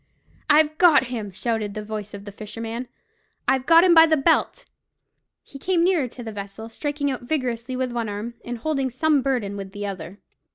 [0.49, 2.87] "I've got him!" shouted the voice of the fisherman.
[3.47, 4.65] "I've got him by the belt!"
[5.43, 9.21] He came nearer to the vessel, striking out vigorously with one arm, and holding some
[9.21, 10.17] burden with the other.